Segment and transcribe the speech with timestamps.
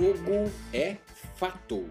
[0.00, 0.96] Fogo é
[1.36, 1.86] fato.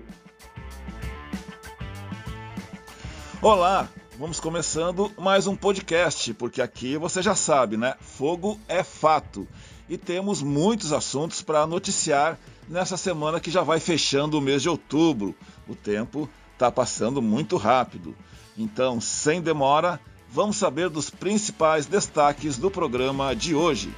[3.40, 7.94] Olá, vamos começando mais um podcast, porque aqui você já sabe, né?
[8.02, 9.48] Fogo é fato.
[9.88, 14.70] E temos muitos assuntos para noticiar nessa semana que já vai fechando o mês de
[14.70, 15.36] outubro.
[15.68, 18.16] O tempo está passando muito rápido.
[18.58, 23.94] Então, sem demora, vamos saber dos principais destaques do programa de hoje.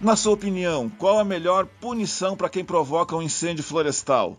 [0.00, 4.38] Na sua opinião, qual a melhor punição para quem provoca um incêndio florestal?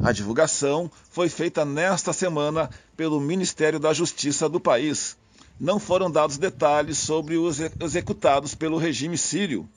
[0.00, 5.16] A divulgação foi feita nesta semana pelo Ministério da Justiça do país.
[5.58, 9.68] Não foram dados detalhes sobre os executados pelo regime sírio.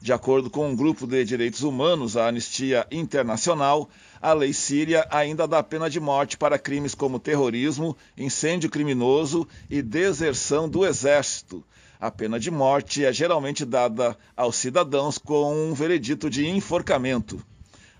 [0.00, 3.90] De acordo com um grupo de direitos humanos, a Anistia Internacional,
[4.22, 9.82] a lei síria ainda dá pena de morte para crimes como terrorismo, incêndio criminoso e
[9.82, 11.62] deserção do exército.
[12.00, 17.44] A pena de morte é geralmente dada aos cidadãos com um veredito de enforcamento.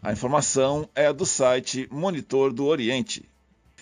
[0.00, 3.28] A informação é do site Monitor do Oriente.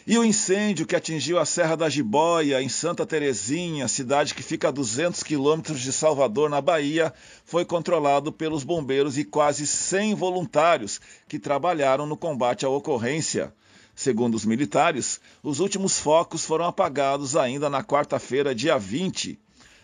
[0.06, 4.69] E o incêndio que atingiu a Serra da Jiboia, em Santa Terezinha, cidade que fica
[4.69, 7.12] a 200 quilômetros de Salvador, na Bahia,
[7.44, 13.53] foi controlado pelos bombeiros e quase 100 voluntários que trabalharam no combate à ocorrência.
[13.94, 19.38] Segundo os militares, os últimos focos foram apagados ainda na quarta-feira, dia 20.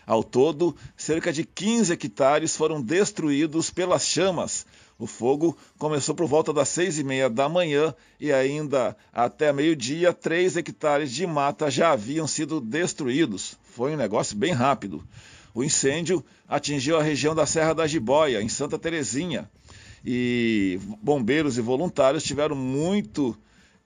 [0.05, 4.65] Ao todo, cerca de 15 hectares foram destruídos pelas chamas,
[4.97, 10.13] o fogo começou por volta das seis e meia da manhã e ainda até meio-dia,
[10.13, 13.57] três hectares de mata já haviam sido destruídos.
[13.63, 15.03] Foi um negócio bem rápido.
[15.53, 19.49] O incêndio atingiu a região da Serra da Jiboia, em Santa Terezinha,
[20.05, 23.37] e bombeiros e voluntários tiveram muito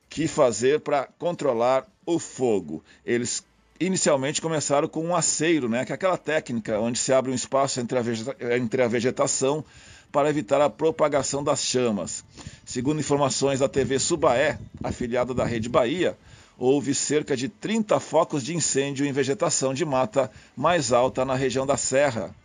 [0.09, 2.83] que fazer para controlar o fogo.
[3.05, 3.43] Eles
[3.79, 7.79] inicialmente começaram com um aceiro, né, que é aquela técnica onde se abre um espaço
[7.79, 9.63] entre a, entre a vegetação
[10.11, 12.23] para evitar a propagação das chamas.
[12.65, 16.17] Segundo informações da TV Subaé, afiliada da Rede Bahia,
[16.57, 21.65] houve cerca de 30 focos de incêndio em vegetação de mata mais alta na região
[21.65, 22.35] da Serra.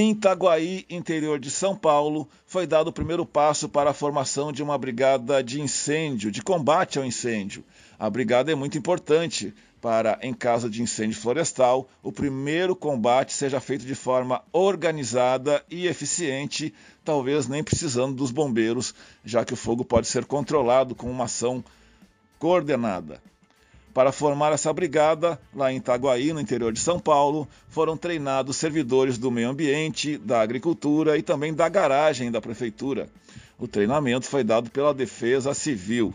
[0.00, 4.62] Em Itaguaí, interior de São Paulo, foi dado o primeiro passo para a formação de
[4.62, 7.64] uma brigada de incêndio, de combate ao incêndio.
[7.98, 13.58] A brigada é muito importante para, em caso de incêndio florestal, o primeiro combate seja
[13.58, 16.72] feito de forma organizada e eficiente,
[17.04, 21.64] talvez nem precisando dos bombeiros, já que o fogo pode ser controlado com uma ação
[22.38, 23.20] coordenada.
[23.98, 29.18] Para formar essa brigada, lá em Itaguaí, no interior de São Paulo, foram treinados servidores
[29.18, 33.08] do meio ambiente, da agricultura e também da garagem da prefeitura.
[33.58, 36.14] O treinamento foi dado pela Defesa Civil.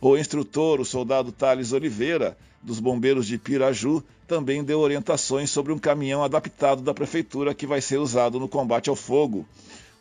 [0.00, 5.78] O instrutor, o soldado Thales Oliveira, dos bombeiros de Piraju, também deu orientações sobre um
[5.78, 9.44] caminhão adaptado da prefeitura que vai ser usado no combate ao fogo.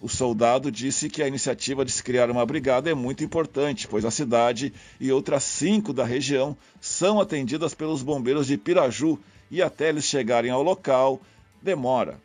[0.04, 4.04] O soldado disse que a iniciativa de se criar uma brigada é muito importante, pois
[4.04, 9.18] a cidade e outras cinco da região são atendidas pelos bombeiros de Piraju
[9.50, 11.22] e até eles chegarem ao local
[11.62, 12.20] demora.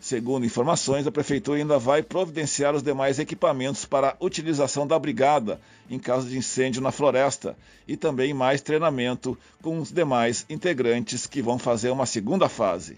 [0.00, 5.60] Segundo informações, a prefeitura ainda vai providenciar os demais equipamentos para a utilização da brigada
[5.90, 7.54] em caso de incêndio na floresta
[7.86, 12.96] e também mais treinamento com os demais integrantes que vão fazer uma segunda fase.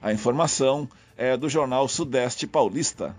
[0.00, 0.88] A informação
[1.18, 3.14] é do jornal Sudeste Paulista.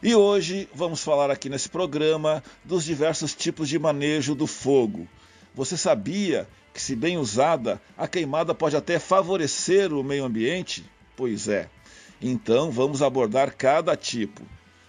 [0.00, 5.08] E hoje vamos falar aqui nesse programa dos diversos tipos de manejo do fogo.
[5.52, 10.84] Você sabia que, se bem usada, a queimada pode até favorecer o meio ambiente?
[11.16, 11.70] Pois é.
[12.20, 14.42] Então vamos abordar cada tipo.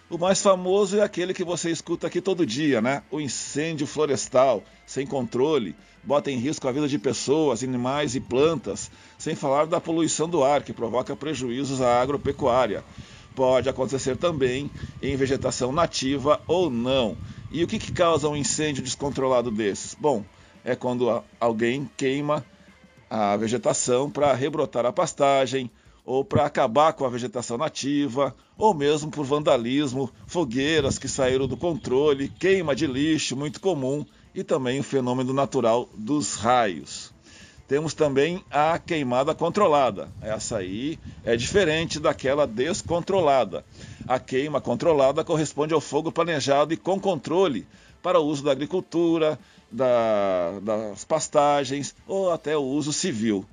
[0.10, 3.04] O mais famoso é aquele que você escuta aqui todo dia, né?
[3.10, 8.92] O incêndio florestal, sem controle, bota em risco a vida de pessoas, animais e plantas,
[9.18, 12.83] sem falar da poluição do ar, que provoca prejuízos à agropecuária.
[13.33, 14.69] Pode acontecer também
[15.01, 17.18] em vegetação nativa ou não.
[17.50, 19.94] E o que, que causa um incêndio descontrolado desses?
[19.94, 20.25] Bom,
[20.68, 22.46] é quando alguém queima
[23.10, 25.72] a vegetação para rebrotar a pastagem,
[26.06, 31.56] ou para acabar com a vegetação nativa, ou mesmo por vandalismo, fogueiras que saíram do
[31.56, 34.06] controle, queima de lixo, muito comum,
[34.36, 36.96] e também o fenômeno natural dos raios.
[37.68, 40.10] Temos também a queimada controlada.
[40.22, 43.66] Essa aí é diferente daquela descontrolada.
[44.08, 47.68] A queima controlada corresponde ao fogo planejado e com controle
[48.02, 49.38] para o uso da agricultura,
[49.69, 53.46] da, das pastagens ou até o uso civil.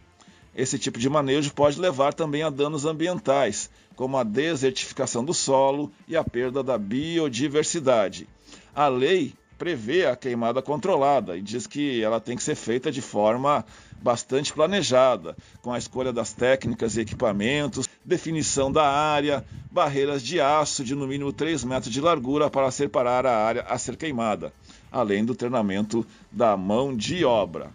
[0.54, 5.90] Esse tipo de manejo pode levar também a danos ambientais, como a desertificação do solo
[6.06, 8.28] e a perda da biodiversidade.
[8.72, 9.34] A lei
[9.64, 13.64] prevê a queimada controlada e diz que ela tem que ser feita de forma
[14.02, 20.84] bastante planejada, com a escolha das técnicas e equipamentos, definição da área, barreiras de aço
[20.84, 24.52] de no mínimo 3 metros de largura para separar a área a ser queimada
[24.92, 27.70] além do treinamento da mão de obra.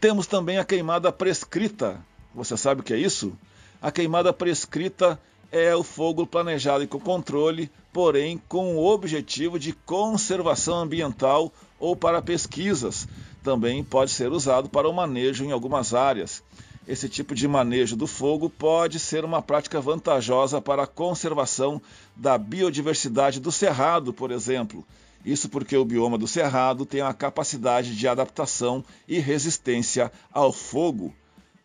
[0.00, 2.04] Temos também a queimada prescrita.
[2.34, 3.32] Você sabe o que é isso?
[3.80, 5.18] A queimada prescrita
[5.52, 11.96] é o fogo planejado e com controle, porém com o objetivo de conservação ambiental ou
[11.96, 13.08] para pesquisas.
[13.42, 16.42] Também pode ser usado para o manejo em algumas áreas.
[16.86, 21.80] Esse tipo de manejo do fogo pode ser uma prática vantajosa para a conservação
[22.16, 24.84] da biodiversidade do cerrado, por exemplo,
[25.24, 31.14] isso porque o bioma do Cerrado tem a capacidade de adaptação e resistência ao fogo.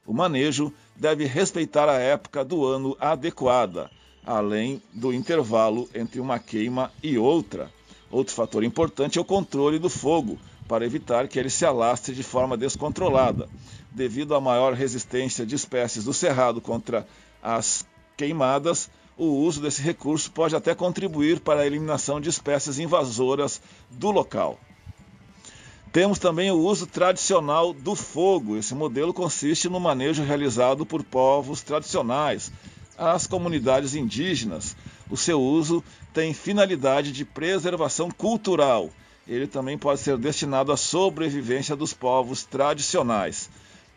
[0.06, 3.90] O manejo deve respeitar a época do ano adequada,
[4.24, 7.72] além do intervalo entre uma queima e outra.
[8.12, 12.24] Outro fator importante é o controle do fogo, para evitar que ele se alastre de
[12.24, 13.50] forma descontrolada.
[13.92, 17.08] Devido à maior resistência de espécies do cerrado contra
[17.42, 17.86] as
[18.18, 24.12] queimadas, o uso desse recurso pode até contribuir para a eliminação de espécies invasoras do
[24.12, 24.60] local.
[25.96, 28.58] Temos também o uso tradicional do fogo.
[28.58, 32.52] Esse modelo consiste no manejo realizado por povos tradicionais,
[32.98, 34.76] as comunidades indígenas.
[35.10, 35.82] O seu uso
[36.14, 38.90] tem finalidade de preservação cultural.
[39.26, 43.50] Ele também pode ser destinado à sobrevivência dos povos tradicionais.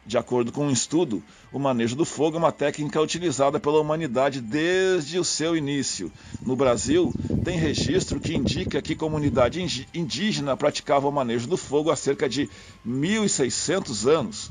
[0.09, 1.23] De acordo com um estudo,
[1.53, 6.11] o manejo do fogo é uma técnica utilizada pela humanidade desde o seu início.
[6.47, 11.97] No Brasil, tem registro que indica que comunidade indígena praticava o manejo do fogo há
[11.97, 12.49] cerca de
[12.87, 14.51] 1.600 anos.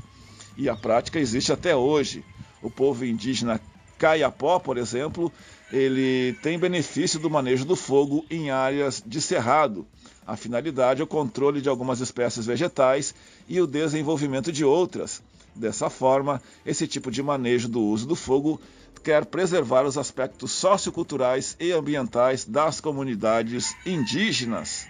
[0.56, 2.24] E a prática existe até hoje.
[2.62, 3.60] O povo indígena
[3.98, 5.32] Caiapó, por exemplo,
[5.72, 9.84] ele tem benefício do manejo do fogo em áreas de cerrado.
[10.24, 13.12] A finalidade é o controle de algumas espécies vegetais
[13.48, 15.20] e o desenvolvimento de outras.
[15.58, 18.60] Dessa forma, esse tipo de manejo do uso do fogo
[19.02, 24.86] quer preservar os aspectos socioculturais e ambientais das comunidades indígenas.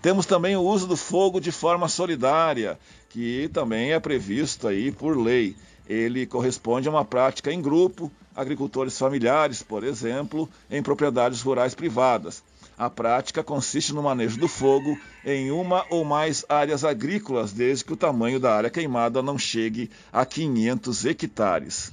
[0.00, 2.78] Temos também o uso do fogo de forma solidária,
[3.10, 5.54] que também é previsto aí por lei.
[5.86, 12.42] Ele corresponde a uma prática em grupo, agricultores familiares, por exemplo, em propriedades rurais privadas.
[12.76, 17.92] A prática consiste no manejo do fogo em uma ou mais áreas agrícolas, desde que
[17.92, 21.92] o tamanho da área queimada não chegue a 500 hectares.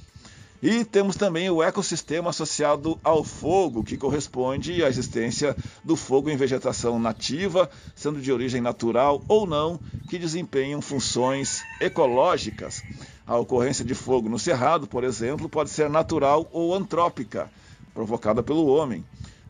[0.62, 6.36] E temos também o ecossistema associado ao fogo, que corresponde à existência do fogo em
[6.36, 12.84] vegetação nativa, sendo de origem natural ou não, que desempenham funções ecológicas.
[13.26, 17.50] A ocorrência de fogo no cerrado, por exemplo, pode ser natural ou antrópica,
[17.92, 19.04] provocada pelo homem.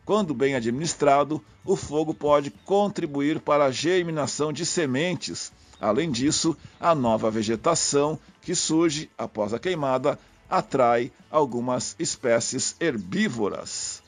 [0.05, 5.51] Quando bem administrado, o fogo pode contribuir para a germinação de sementes.
[5.79, 10.19] Além disso, a nova vegetação que surge após a queimada
[10.49, 14.03] atrai algumas espécies herbívoras.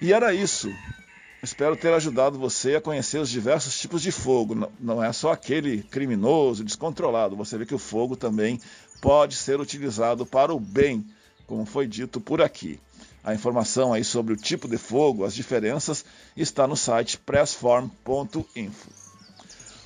[0.00, 0.70] E era isso.
[1.42, 4.70] Espero ter ajudado você a conhecer os diversos tipos de fogo.
[4.78, 7.36] Não é só aquele criminoso, descontrolado.
[7.36, 8.60] Você vê que o fogo também
[9.00, 11.04] pode ser utilizado para o bem,
[11.46, 12.78] como foi dito por aqui.
[13.24, 16.04] A informação aí sobre o tipo de fogo, as diferenças,
[16.36, 18.90] está no site pressform.info.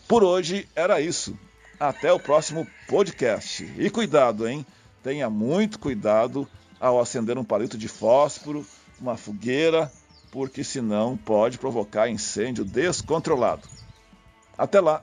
[0.08, 1.38] Por hoje era isso.
[1.78, 3.64] Até o próximo podcast.
[3.76, 4.64] E cuidado, hein?
[5.02, 6.48] Tenha muito cuidado
[6.80, 8.66] ao acender um palito de fósforo,
[8.98, 9.92] uma fogueira,
[10.30, 13.68] porque senão pode provocar incêndio descontrolado.
[14.56, 15.02] Até lá!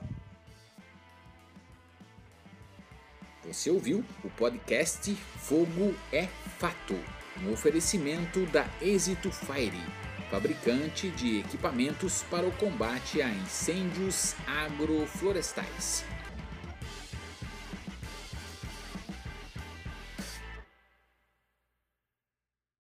[3.46, 6.26] Você ouviu o podcast Fogo é
[6.58, 6.98] Fato,
[7.42, 9.82] um oferecimento da Êxito Fire,
[10.30, 16.04] fabricante de equipamentos para o combate a incêndios agroflorestais.